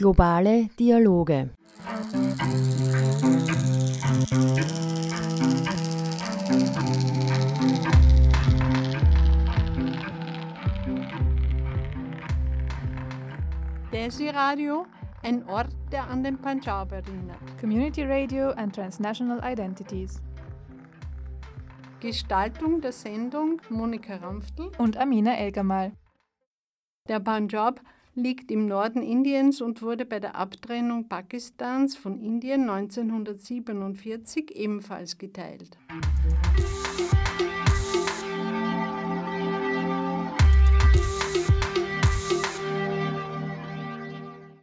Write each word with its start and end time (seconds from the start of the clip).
Globale 0.00 0.70
Dialoge. 0.78 1.50
Desi 13.92 14.30
Radio, 14.30 14.86
ein 15.22 15.46
Ort, 15.46 15.68
der 15.92 16.08
an 16.08 16.24
den 16.24 16.38
Punjab 16.38 16.92
erinnert. 16.92 17.36
Community 17.60 18.02
Radio 18.02 18.52
and 18.52 18.74
Transnational 18.74 19.42
Identities. 19.44 20.22
Gestaltung 22.00 22.80
der 22.80 22.92
Sendung 22.92 23.60
Monika 23.68 24.16
Ramftl 24.16 24.70
und 24.78 24.96
Amina 24.96 25.36
Elgamal. 25.36 25.92
Der 27.06 27.20
Punjab 27.20 27.82
liegt 28.14 28.50
im 28.50 28.66
Norden 28.66 29.02
Indiens 29.02 29.60
und 29.60 29.82
wurde 29.82 30.04
bei 30.04 30.20
der 30.20 30.34
Abtrennung 30.34 31.08
Pakistans 31.08 31.96
von 31.96 32.18
Indien 32.20 32.68
1947 32.68 34.56
ebenfalls 34.56 35.18
geteilt. 35.18 35.78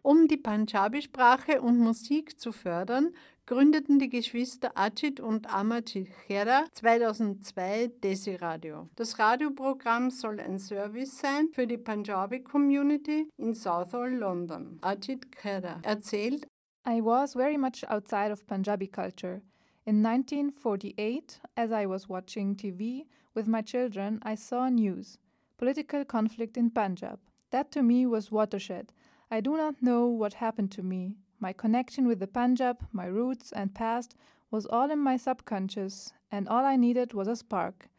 Um 0.01 0.27
die 0.27 0.37
Punjabi-Sprache 0.37 1.61
und 1.61 1.79
Musik 1.79 2.39
zu 2.39 2.51
fördern, 2.51 3.13
gründeten 3.47 3.97
die 3.97 4.09
Geschwister 4.09 4.71
Ajit 4.75 5.21
und 5.21 5.51
Amarjit 5.51 6.09
Khera 6.27 6.65
2002 6.73 7.91
Desi 8.03 8.35
Radio. 8.35 8.89
Das 8.95 9.17
Radioprogramm 9.17 10.11
soll 10.11 10.39
ein 10.41 10.59
Service 10.59 11.17
sein 11.17 11.47
für 11.53 11.65
die 11.65 11.77
Punjabi 11.77 12.41
Community 12.41 13.29
in 13.37 13.53
Southall, 13.53 14.13
London. 14.15 14.77
Ajit 14.81 15.31
Khera 15.31 15.79
erzählt, 15.83 16.45
I 16.85 17.01
was 17.01 17.33
very 17.35 17.57
much 17.57 17.89
outside 17.89 18.31
of 18.31 18.45
Punjabi 18.45 18.87
culture. 18.87 19.41
In 19.85 20.05
1948, 20.05 21.39
as 21.55 21.71
I 21.71 21.87
was 21.87 22.09
watching 22.09 22.57
TV 22.57 23.05
with 23.33 23.47
my 23.47 23.61
children, 23.63 24.19
I 24.25 24.35
saw 24.35 24.67
news 24.67 25.17
political 25.57 26.03
conflict 26.03 26.57
in 26.57 26.69
Punjab. 26.69 27.19
That 27.51 27.71
to 27.71 27.81
me 27.81 28.05
was 28.05 28.29
watershed. 28.29 28.91
I 29.31 29.39
do 29.41 29.55
not 29.55 29.81
know 29.81 30.05
what 30.05 30.35
happened 30.35 30.71
to 30.73 30.83
me. 30.83 31.15
My 31.39 31.53
connection 31.53 32.07
with 32.07 32.19
the 32.19 32.27
Punjab, 32.27 32.87
my 32.91 33.05
roots 33.05 33.51
and 33.51 33.73
past 33.73 34.15
was 34.49 34.65
all 34.65 34.89
in 34.89 34.99
my 34.99 35.17
subconscious, 35.17 36.13
and 36.31 36.47
all 36.47 36.65
I 36.65 36.75
needed 36.75 37.13
was 37.13 37.27
a 37.27 37.35
spark. 37.35 37.89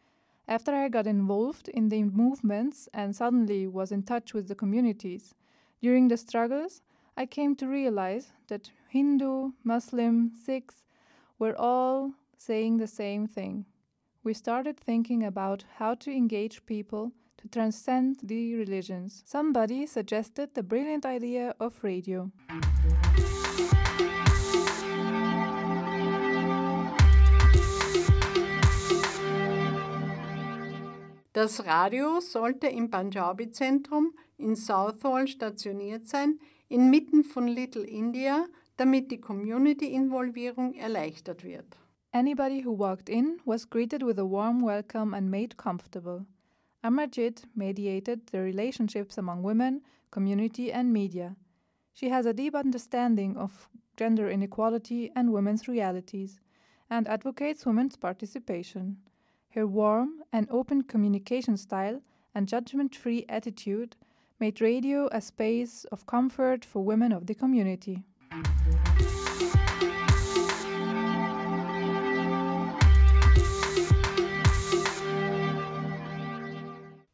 After 0.47 0.73
I 0.73 0.89
got 0.89 1.07
involved 1.07 1.69
in 1.69 1.89
the 1.89 2.03
movements 2.03 2.89
and 2.93 3.15
suddenly 3.15 3.67
was 3.67 3.91
in 3.91 4.03
touch 4.03 4.33
with 4.33 4.47
the 4.47 4.55
communities, 4.55 5.35
during 5.81 6.07
the 6.07 6.17
struggles, 6.17 6.81
I 7.15 7.25
came 7.25 7.55
to 7.57 7.67
realize 7.67 8.33
that 8.47 8.71
Hindu, 8.89 9.51
Muslim, 9.63 10.31
Sikhs 10.35 10.85
were 11.37 11.55
all 11.57 12.13
saying 12.37 12.77
the 12.77 12.87
same 12.87 13.27
thing. 13.27 13.65
We 14.23 14.33
started 14.33 14.77
thinking 14.77 15.23
about 15.23 15.63
how 15.77 15.95
to 15.95 16.11
engage 16.11 16.65
people 16.65 17.13
to 17.37 17.47
transcend 17.47 18.17
the 18.23 18.55
religions. 18.55 19.23
Somebody 19.25 19.85
suggested 19.85 20.55
the 20.55 20.63
brilliant 20.63 21.05
idea 21.05 21.55
of 21.59 21.79
radio. 21.83 22.31
Das 31.39 31.65
Radio 31.65 32.19
sollte 32.19 32.67
im 32.67 32.91
Punjabi-Zentrum 32.91 34.13
in 34.37 34.57
Southall 34.57 35.25
stationiert 35.25 36.05
sein, 36.05 36.37
inmitten 36.67 37.23
von 37.23 37.47
Little 37.47 37.85
India, 37.85 38.45
damit 38.75 39.09
die 39.09 39.21
Community-Involvierung 39.21 40.73
erleichtert 40.73 41.45
wird. 41.45 41.77
Anybody 42.11 42.65
who 42.65 42.77
walked 42.77 43.07
in 43.07 43.39
was 43.45 43.69
greeted 43.69 44.03
with 44.03 44.19
a 44.19 44.29
warm 44.29 44.61
welcome 44.61 45.15
and 45.15 45.31
made 45.31 45.55
comfortable. 45.55 46.25
Amarjit 46.83 47.47
mediated 47.55 48.27
the 48.33 48.39
relationships 48.39 49.17
among 49.17 49.41
women, 49.41 49.81
community, 50.11 50.73
and 50.73 50.91
media. 50.91 51.37
She 51.93 52.09
has 52.09 52.25
a 52.25 52.33
deep 52.33 52.53
understanding 52.53 53.37
of 53.37 53.69
gender 53.95 54.29
inequality 54.29 55.09
and 55.15 55.31
women's 55.31 55.69
realities, 55.69 56.41
and 56.89 57.07
advocates 57.07 57.65
women's 57.65 57.95
participation. 57.95 58.97
Her 59.55 59.65
warm 59.65 60.21
and 60.31 60.47
open 60.51 60.83
communication 60.83 61.57
style 61.57 62.01
and 62.35 62.47
judgment 62.47 62.95
free 62.95 63.25
attitude 63.27 63.95
made 64.39 64.61
radio 64.61 65.09
a 65.11 65.21
space 65.21 65.85
of 65.91 66.05
comfort 66.05 66.63
for 66.63 66.85
women 66.85 67.11
of 67.11 67.25
the 67.25 67.33
community. 67.33 68.03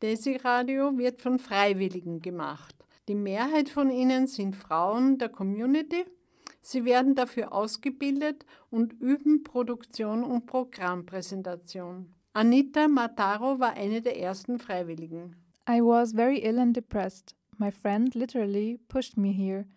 Desi 0.01 0.35
Radio 0.43 0.97
wird 0.97 1.21
von 1.21 1.39
Freiwilligen 1.39 2.21
gemacht. 2.21 2.75
Die 3.07 3.15
Mehrheit 3.15 3.69
von 3.69 3.89
ihnen 3.89 4.27
sind 4.27 4.55
Frauen 4.55 5.17
der 5.17 5.29
Community. 5.29 6.05
Sie 6.61 6.83
werden 6.83 7.15
dafür 7.15 7.53
ausgebildet 7.53 8.45
und 8.69 8.91
üben 8.93 9.43
Produktion 9.43 10.23
und 10.23 10.47
Programmpräsentation. 10.47 12.14
Anita 12.37 12.89
Mataro 12.89 13.61
war 13.61 13.75
eine 13.77 14.01
der 14.01 14.19
ersten 14.19 14.59
Freiwilligen. 14.59 15.37
I 15.65 15.79
was 15.79 16.11
very 16.11 16.39
ill 16.39 16.59
and 16.59 16.75
depressed. 16.75 17.33
My 17.57 17.71
friend 17.71 18.13
literally 18.13 18.77
pushed 18.89 19.15
me 19.15 19.31
here. 19.31 19.67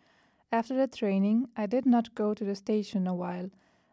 After 0.51 0.75
the 0.75 0.89
training, 0.89 1.47
I 1.57 1.69
did 1.69 1.87
not 1.87 2.17
go 2.17 2.35
to 2.35 2.45
the 2.45 2.57
station 2.57 3.07
a 3.07 3.15
while. 3.15 3.51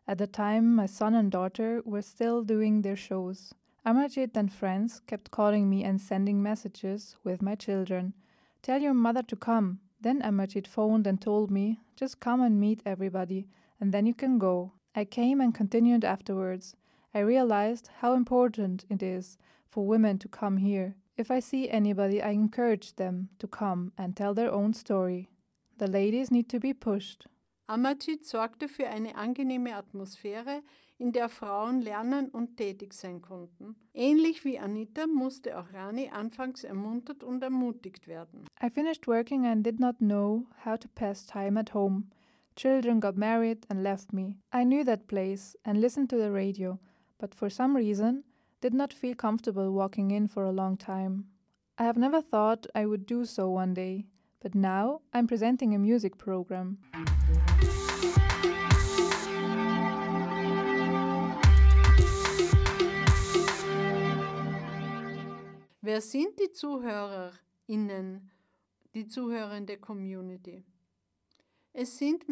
At 0.08 0.18
the 0.18 0.26
time, 0.26 0.74
my 0.74 0.88
son 0.88 1.14
and 1.14 1.32
daughter 1.32 1.84
were 1.86 2.02
still 2.02 2.42
doing 2.44 2.82
their 2.82 2.96
shows. 2.96 3.54
Amarjit 3.86 4.36
and 4.36 4.52
friends 4.52 5.00
kept 5.06 5.30
calling 5.30 5.70
me 5.70 5.84
and 5.84 6.02
sending 6.02 6.42
messages 6.42 7.18
with 7.24 7.44
my 7.44 7.54
children. 7.54 8.16
Tell 8.64 8.82
your 8.82 8.96
mother 8.96 9.22
to 9.22 9.36
come. 9.36 9.80
Then 10.02 10.24
Amarjit 10.24 10.66
phoned 10.66 11.06
and 11.06 11.22
told 11.22 11.52
me, 11.52 11.82
just 11.96 12.20
come 12.20 12.42
and 12.42 12.60
meet 12.60 12.82
everybody, 12.84 13.46
and 13.80 13.94
then 13.94 14.08
you 14.08 14.16
can 14.16 14.40
go. 14.40 14.72
I 14.96 15.06
came 15.06 15.40
and 15.40 15.54
continued 15.54 16.04
afterwards. 16.04 16.76
I 17.16 17.20
realized 17.20 17.90
how 18.02 18.14
important 18.14 18.86
it 18.90 19.02
is 19.02 19.38
for 19.70 19.88
women 19.88 20.20
to 20.20 20.28
come 20.28 20.58
here. 20.58 20.96
If 21.16 21.32
I 21.32 21.40
see 21.40 21.70
anybody, 21.70 22.22
I 22.22 22.32
encourage 22.32 22.98
them 22.98 23.30
to 23.40 23.48
come 23.48 23.94
and 23.98 24.18
tell 24.18 24.34
their 24.34 24.52
own 24.52 24.74
story. 24.74 25.30
The 25.78 25.88
ladies 25.88 26.30
need 26.30 26.50
to 26.50 26.60
be 26.60 26.74
pushed. 26.74 27.28
Amarjit 27.70 28.26
sorgte 28.26 28.68
für 28.68 28.88
eine 28.90 29.16
angenehme 29.16 29.76
Atmosphäre, 29.76 30.62
in 30.98 31.14
der 31.14 31.30
Frauen 31.30 31.82
lernen 31.82 32.30
und 32.30 32.58
tätig 32.58 32.94
sein 32.94 33.22
konnten. 33.22 33.76
Ähnlich 33.94 34.44
wie 34.44 34.60
Anita 34.60 35.08
musste 35.08 35.58
auch 35.58 35.74
Rani 35.74 36.10
anfangs 36.10 36.66
ermuntert 36.66 37.24
und 37.24 37.42
ermutigt 37.42 38.08
werden. 38.08 38.46
I 38.62 38.70
finished 38.70 39.08
working 39.08 39.46
and 39.46 39.66
did 39.66 39.80
not 39.80 40.00
know 40.00 40.48
how 40.66 40.78
to 40.78 40.90
pass 40.96 41.26
time 41.26 41.58
at 41.58 41.74
home. 41.74 42.10
Children 42.58 43.00
got 43.00 43.18
married 43.18 43.66
and 43.70 43.84
left 43.84 44.12
me. 44.12 44.36
I 44.54 44.66
knew 44.66 44.84
that 44.84 45.08
place 45.08 45.58
and 45.64 45.80
listened 45.80 46.10
to 46.10 46.18
the 46.18 46.32
radio, 46.32 46.78
but 47.20 47.34
for 47.34 47.50
some 47.50 47.76
reason 47.76 48.24
did 48.62 48.74
not 48.74 48.94
feel 48.94 49.16
comfortable 49.16 49.72
walking 49.72 50.12
in 50.12 50.28
for 50.28 50.44
a 50.44 50.52
long 50.52 50.78
time. 50.78 51.26
I 51.78 51.84
have 51.84 51.98
never 51.98 52.22
thought 52.22 52.68
I 52.74 52.86
would 52.86 53.06
do 53.06 53.26
so 53.26 53.50
one 53.50 53.74
day, 53.74 54.06
but 54.42 54.56
now 54.56 55.02
I'm 55.14 55.28
presenting 55.28 55.76
a 55.76 55.80
music 55.80 56.18
program. 56.18 56.78
Wer 65.82 66.02
sind 66.02 66.40
die 66.40 66.52
ZuhörerInnen, 66.52 68.32
die 68.96 69.08
zuhörende 69.08 69.78
Community? 69.78 70.64
Es 71.74 71.98
sind 71.98 72.28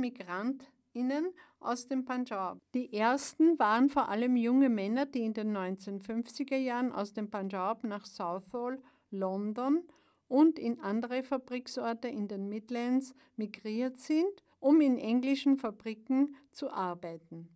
MigrantInnen 0.94 1.34
aus 1.60 1.88
dem 1.88 2.06
Punjab. 2.06 2.60
Die 2.74 2.94
ersten 2.94 3.58
waren 3.60 3.90
vor 3.90 4.10
allem 4.10 4.36
junge 4.36 4.70
Männer, 4.70 5.06
die 5.06 5.24
in 5.24 5.34
den 5.34 5.56
1950er 5.56 6.58
Jahren 6.58 6.92
aus 6.92 7.14
dem 7.14 7.30
Punjab 7.30 7.84
nach 7.84 8.06
Southall, 8.06 8.82
London 9.12 9.84
und 10.28 10.60
in 10.60 10.80
andere 10.80 11.24
Fabriksorte 11.24 12.08
in 12.08 12.28
den 12.28 12.50
Midlands 12.50 13.14
migriert 13.36 13.98
sind, 13.98 14.44
um 14.60 14.82
in 14.82 14.98
englischen 14.98 15.58
Fabriken 15.58 16.36
zu 16.52 16.70
arbeiten. 16.72 17.50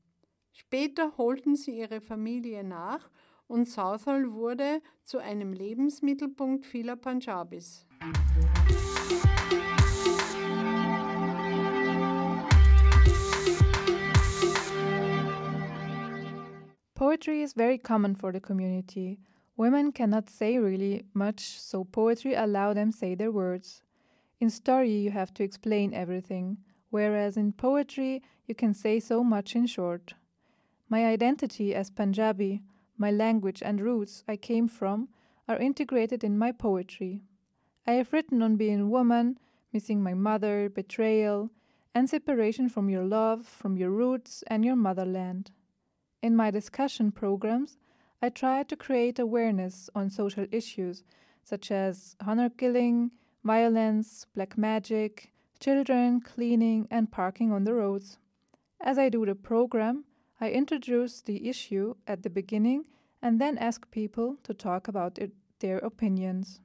Später 0.51 1.17
holten 1.17 1.55
sie 1.55 1.77
ihre 1.77 2.01
Familie 2.01 2.63
nach 2.63 3.09
und 3.47 3.67
Southall 3.67 4.33
wurde 4.33 4.81
zu 5.03 5.19
einem 5.19 5.53
Lebensmittelpunkt 5.53 6.65
vieler 6.65 6.95
Punjabis. 6.95 7.85
Poetry 17.27 17.41
is 17.41 17.51
very 17.51 17.77
common 17.77 18.15
for 18.15 18.31
the 18.31 18.39
community. 18.39 19.19
Women 19.57 19.91
cannot 19.91 20.29
say 20.29 20.57
really 20.59 21.03
much, 21.13 21.59
so 21.59 21.83
poetry 21.83 22.33
allow 22.33 22.71
them 22.71 22.93
say 22.93 23.15
their 23.15 23.33
words. 23.33 23.81
In 24.39 24.49
story, 24.49 24.93
you 24.93 25.11
have 25.11 25.33
to 25.33 25.43
explain 25.43 25.93
everything, 25.93 26.59
whereas 26.89 27.35
in 27.35 27.51
poetry, 27.51 28.23
you 28.45 28.55
can 28.55 28.73
say 28.73 29.01
so 29.01 29.25
much 29.25 29.57
in 29.57 29.67
short. 29.67 30.13
My 30.87 31.05
identity 31.05 31.75
as 31.75 31.89
Punjabi, 31.89 32.61
my 32.97 33.11
language 33.11 33.61
and 33.61 33.81
roots 33.81 34.23
I 34.25 34.37
came 34.37 34.69
from, 34.69 35.09
are 35.49 35.57
integrated 35.57 36.23
in 36.23 36.37
my 36.37 36.53
poetry. 36.53 37.23
I 37.85 37.95
have 37.99 38.13
written 38.13 38.41
on 38.41 38.55
being 38.55 38.79
a 38.79 38.87
woman, 38.87 39.37
missing 39.73 40.01
my 40.01 40.13
mother, 40.13 40.69
betrayal, 40.69 41.49
and 41.93 42.09
separation 42.09 42.69
from 42.69 42.89
your 42.89 43.03
love, 43.03 43.45
from 43.45 43.75
your 43.75 43.89
roots, 43.91 44.45
and 44.47 44.63
your 44.63 44.77
motherland. 44.77 45.51
In 46.21 46.35
my 46.35 46.51
discussion 46.51 47.11
programs, 47.11 47.77
I 48.21 48.29
try 48.29 48.63
to 48.63 48.75
create 48.75 49.19
awareness 49.19 49.89
on 49.93 50.09
social 50.09 50.47
issues 50.51 51.03
such 51.43 51.71
as 51.71 52.15
honor 52.25 52.49
killing, 52.49 53.11
violence, 53.43 54.25
black 54.35 54.57
magic, 54.57 55.31
children, 55.59 56.19
cleaning, 56.19 56.87
and 56.91 57.11
parking 57.11 57.51
on 57.51 57.63
the 57.63 57.73
roads. 57.73 58.17
As 58.81 58.97
I 58.97 59.09
do 59.09 59.25
the 59.25 59.35
program, 59.35 60.03
I 60.41 60.49
introduce 60.51 61.21
the 61.21 61.47
issue 61.47 61.95
at 62.05 62.23
the 62.23 62.29
beginning 62.29 62.85
and 63.21 63.39
then 63.39 63.57
ask 63.57 63.89
people 63.91 64.37
to 64.43 64.53
talk 64.53 64.87
about 64.87 65.17
it, 65.17 65.31
their 65.59 65.77
opinions. 65.79 66.59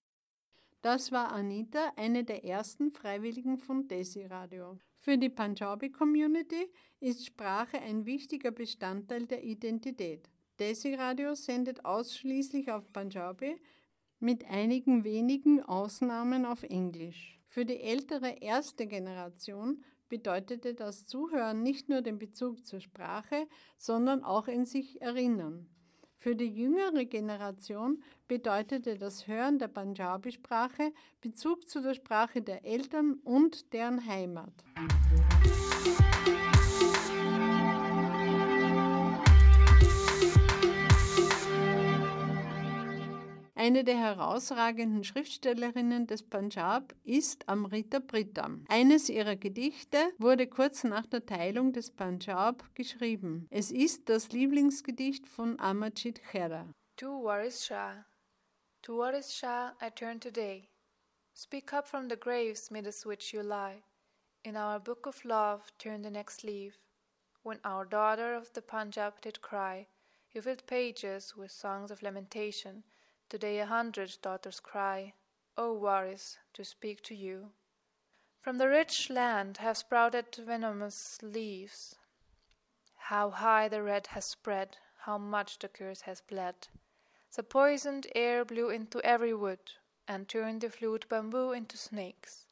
Das 0.83 1.13
war 1.13 1.33
Anita, 1.33 1.93
eine 1.97 2.25
der 2.25 2.45
ersten 2.45 2.91
Freiwilligen 2.91 3.57
von 3.57 3.87
Desi 3.87 4.27
Radio. 4.27 4.79
Für 5.05 5.19
die 5.19 5.31
Punjabi 5.31 5.91
Community 5.91 6.71
ist 7.01 7.27
Sprache 7.27 7.77
ein 7.81 8.07
wichtiger 8.07 8.53
Bestandteil 8.53 9.27
der 9.27 9.43
Identität. 9.43 10.31
Desi 10.61 10.95
Radio 10.95 11.35
sendet 11.35 11.85
ausschließlich 11.85 12.71
auf 12.71 12.93
Punjabi, 12.93 13.57
mit 14.21 14.45
einigen 14.45 15.03
wenigen 15.03 15.61
Ausnahmen 15.61 16.47
auf 16.47 16.63
Englisch. 16.63 17.41
Für 17.49 17.65
die 17.65 17.81
ältere 17.81 18.31
erste 18.41 18.87
Generation 18.87 19.83
bedeutete 20.09 20.73
das 20.73 21.05
Zuhören 21.05 21.65
nicht 21.65 21.89
nur 21.89 22.03
den 22.03 22.21
Bezug 22.21 22.65
zur 22.65 22.79
Sprache, 22.79 23.49
sondern 23.77 24.23
auch 24.23 24.47
in 24.47 24.65
sich 24.65 25.03
erinnern. 25.03 25.69
Für 26.23 26.37
die 26.37 26.55
jüngere 26.55 27.05
Generation 27.05 28.01
bedeutete 28.29 28.97
das 28.97 29.27
Hören 29.27 29.59
der 29.59 29.67
Punjabi-Sprache 29.67 30.93
Bezug 31.21 31.69
zu 31.69 31.83
der 31.83 31.95
Sprache 31.95 32.43
der 32.43 32.65
Eltern 32.65 33.15
und 33.25 33.73
deren 33.73 34.07
Heimat. 34.07 34.53
Eine 43.65 43.85
der 43.85 43.97
herausragenden 43.97 45.05
Schriftstellerinnen 45.05 46.09
des 46.09 46.29
Punjab 46.29 46.97
ist 47.05 47.49
Amrita 47.49 48.01
Pritam. 48.01 48.65
Eines 48.69 49.09
ihrer 49.09 49.37
Gedichte 49.37 49.99
wurde 50.19 50.49
kurz 50.49 50.83
nach 50.83 51.07
der 51.07 51.25
Teilung 51.25 51.73
des 51.73 51.93
Punjab 51.93 52.65
geschrieben. 52.75 53.47
Es 53.51 53.71
ist 53.71 54.09
das 54.09 54.33
Lieblingsgedicht 54.33 55.29
von 55.29 55.61
Amarjit 55.61 56.21
Khera. 56.25 56.75
To 56.97 57.23
Waris 57.23 57.65
Shah. 57.65 58.05
To 58.83 58.99
Waris 58.99 59.33
Shah 59.33 59.77
I 59.81 59.91
turn 59.91 60.19
today. 60.19 60.69
Speak 61.33 61.73
up 61.73 61.87
from 61.87 62.09
the 62.09 62.17
graves 62.17 62.69
midst 62.73 63.07
which 63.07 63.33
you 63.33 63.43
lie. 63.43 63.85
In 64.43 64.57
our 64.57 64.81
book 64.81 65.07
of 65.07 65.25
love 65.25 65.73
turn 65.79 66.03
the 66.03 66.11
next 66.11 66.43
leaf. 66.43 66.75
When 67.45 67.61
our 67.65 67.85
daughter 67.85 68.35
of 68.35 68.53
the 68.55 68.63
Punjab 68.63 69.21
did 69.21 69.41
cry, 69.41 69.87
you 70.33 70.43
filled 70.43 70.67
pages 70.67 71.37
with 71.37 71.53
songs 71.53 71.93
of 71.93 72.03
lamentation. 72.03 72.83
Today 73.33 73.61
a 73.61 73.65
hundred 73.65 74.19
daughters 74.21 74.61
cry, 74.61 75.15
O 75.57 75.73
Waris, 75.73 76.37
to 76.53 76.67
speak 76.67 77.03
to 77.05 77.15
you. 77.15 77.53
From 78.43 78.59
the 78.59 78.69
rich 78.69 79.09
land 79.09 79.57
have 79.57 79.79
sprouted 79.79 80.37
venomous 80.37 81.19
leaves. 81.23 81.97
How 82.95 83.31
high 83.31 83.69
the 83.69 83.83
red 83.83 84.09
has 84.09 84.27
spread, 84.27 84.77
how 85.07 85.17
much 85.17 85.59
the 85.59 85.69
curse 85.69 86.03
has 86.03 86.21
bled. 86.21 86.69
The 87.35 87.43
poisoned 87.43 88.07
air 88.15 88.45
blew 88.45 88.69
into 88.69 89.01
every 89.01 89.33
wood, 89.33 89.73
and 90.07 90.29
turned 90.29 90.61
the 90.61 90.69
flute 90.69 91.09
bamboo 91.09 91.53
into 91.53 91.79
snakes. 91.79 92.45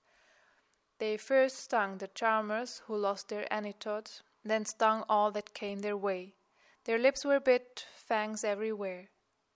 They 0.97 1.19
first 1.19 1.59
stung 1.59 1.99
the 1.99 2.09
charmers 2.09 2.81
who 2.87 2.97
lost 2.97 3.29
their 3.29 3.47
antidote, 3.53 4.23
then 4.43 4.65
stung 4.65 5.05
all 5.11 5.31
that 5.33 5.53
came 5.53 5.81
their 5.81 5.99
way. 5.99 6.37
Their 6.85 6.99
lips 6.99 7.23
were 7.23 7.39
bit, 7.39 7.85
fangs 7.95 8.45
everywhere. 8.45 9.11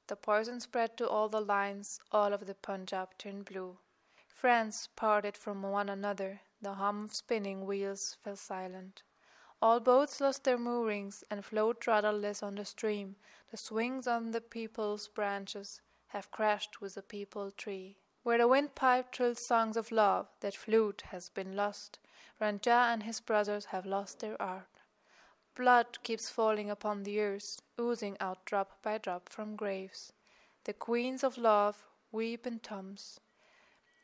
The 0.07 0.17
poison 0.17 0.61
spread 0.61 0.99
to 0.99 1.09
all 1.09 1.31
the 1.31 1.41
lines, 1.41 1.99
all 2.13 2.35
of 2.35 2.45
the 2.47 2.55
Punjab 2.55 3.17
turned 3.17 3.47
blue. 3.47 3.79
Friends 4.29 4.89
parted 4.97 5.35
from 5.35 5.63
one 5.63 5.89
another, 5.89 6.43
the 6.61 6.75
hum 6.75 7.05
of 7.05 7.15
spinning 7.15 7.65
wheels 7.65 8.19
fell 8.23 8.37
silent. 8.37 9.03
All 9.63 9.81
boats 9.81 10.21
lost 10.21 10.45
their 10.45 10.59
moorings 10.59 11.25
and 11.31 11.43
float 11.43 11.87
rudderless 11.87 12.43
on 12.43 12.57
the 12.57 12.67
stream. 12.67 13.17
The 13.51 13.57
swings 13.57 14.07
on 14.07 14.33
the 14.33 14.43
people's 14.43 15.09
branches 15.09 15.81
have 16.09 16.31
crashed 16.31 16.83
with 16.83 16.97
the 16.97 17.03
people 17.03 17.51
tree. 17.51 17.97
Where 18.25 18.37
the 18.37 18.47
windpipe 18.47 19.11
trilled 19.11 19.39
songs 19.39 19.79
of 19.79 19.91
love, 19.91 20.29
that 20.41 20.55
flute 20.55 21.03
has 21.09 21.31
been 21.31 21.57
lost. 21.57 21.99
Ranjha 22.41 22.93
and 22.93 23.05
his 23.05 23.21
brothers 23.21 23.65
have 23.67 23.87
lost 23.87 24.21
their 24.21 24.41
art. 24.41 24.81
Blood 25.57 26.03
keeps 26.03 26.29
falling 26.29 26.69
upon 26.69 27.05
the 27.05 27.21
earth, 27.21 27.61
oozing 27.81 28.17
out 28.19 28.45
drop 28.45 28.83
by 28.83 28.99
drop 28.99 29.29
from 29.29 29.55
graves. 29.55 30.13
The 30.65 30.73
queens 30.73 31.23
of 31.23 31.39
love 31.39 31.85
weep 32.11 32.47
in 32.47 32.59
tombs. 32.59 33.21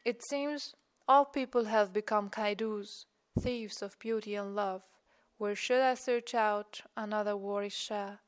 It 0.04 0.22
seems 0.22 0.74
all 1.08 1.24
people 1.24 1.64
have 1.64 1.92
become 1.92 2.30
kaidus, 2.30 3.06
thieves 3.40 3.82
of 3.82 3.98
beauty 3.98 4.36
and 4.36 4.54
love. 4.54 4.82
Where 5.38 5.56
should 5.56 5.80
I 5.80 5.94
search 5.94 6.34
out 6.34 6.82
another 6.96 7.36
Waris 7.36 7.72
Shah? 7.72 8.18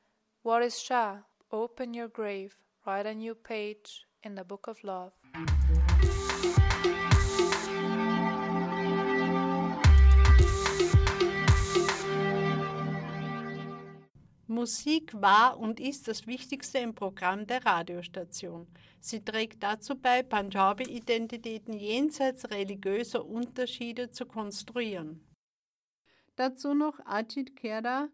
Waris 0.42 0.80
Shah, 0.80 1.18
open 1.52 1.94
your 1.94 2.08
grave, 2.08 2.56
write 2.84 3.06
a 3.06 3.14
new 3.14 3.36
page 3.36 4.04
in 4.24 4.34
the 4.34 4.44
book 4.44 4.66
of 4.66 4.82
love. 4.82 5.12
Musik 14.52 15.12
war 15.20 15.58
und 15.58 15.80
ist 15.80 16.06
das 16.08 16.26
Wichtigste 16.26 16.78
im 16.78 16.94
Programm 16.94 17.46
der 17.46 17.64
Radiostation. 17.64 18.66
Sie 19.00 19.24
trägt 19.24 19.62
dazu 19.62 19.96
bei, 19.96 20.22
Punjabi-Identitäten 20.22 21.72
jenseits 21.72 22.50
religiöser 22.50 23.24
Unterschiede 23.24 24.10
zu 24.10 24.26
konstruieren. 24.26 25.20
Dazu 26.36 26.74
noch 26.74 27.00
Ajit 27.04 27.56
Khera. 27.56 28.08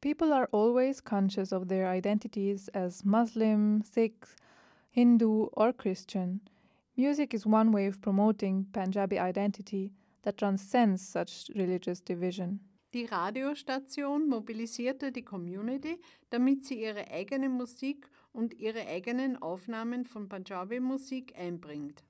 People 0.00 0.32
are 0.32 0.48
always 0.52 1.02
conscious 1.02 1.52
of 1.52 1.66
their 1.68 1.90
identities 1.90 2.68
as 2.68 3.04
Muslim, 3.04 3.82
Sikh, 3.82 4.26
Hindu, 4.90 5.48
or 5.52 5.72
Christian. 5.72 6.40
Music 6.96 7.32
is 7.32 7.46
one 7.46 7.72
way 7.72 7.88
of 7.88 8.00
promoting 8.00 8.66
Punjabi 8.72 9.18
identity 9.18 9.92
that 10.22 10.36
transcends 10.36 11.02
such 11.08 11.50
religious 11.54 12.00
division. 12.00 12.60
Die 12.94 13.04
Radiostation 13.04 14.28
mobilisierte 14.28 15.12
die 15.12 15.24
Community, 15.24 16.00
damit 16.30 16.64
sie 16.64 16.82
ihre 16.82 17.10
eigene 17.10 17.50
Musik 17.50 18.08
und 18.32 18.54
ihre 18.54 18.86
eigenen 18.86 19.36
Aufnahmen 19.36 20.06
von 20.06 20.28
Punjabi-Musik 20.28 21.38
einbringt. 21.38 22.02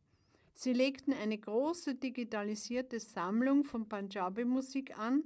Sie 0.54 0.72
legten 0.72 1.12
eine 1.12 1.36
große 1.36 1.96
digitalisierte 1.96 3.00
Sammlung 3.00 3.64
von 3.64 3.88
Punjabi-Musik 3.88 4.96
an. 4.96 5.24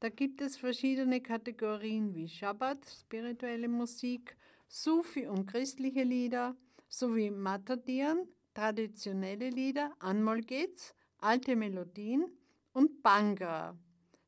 Da 0.00 0.08
gibt 0.08 0.40
es 0.40 0.56
verschiedene 0.56 1.20
Kategorien 1.20 2.12
wie 2.14 2.28
Shabbat, 2.28 2.84
spirituelle 2.86 3.68
Musik, 3.68 4.36
Sufi 4.66 5.28
und 5.28 5.46
christliche 5.46 6.02
Lieder, 6.02 6.56
sowie 6.88 7.30
Matadian, 7.30 8.26
traditionelle 8.54 9.50
Lieder, 9.50 9.92
Anmolgets, 10.00 10.94
alte 11.18 11.54
Melodien 11.54 12.24
und 12.72 13.02
Bangra, 13.02 13.78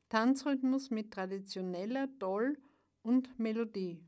Tanzrhythmus 0.08 0.90
mit 0.90 1.12
traditioneller 1.12 2.06
Doll 2.18 2.56
und 3.02 3.38
Melodie. 3.38 4.00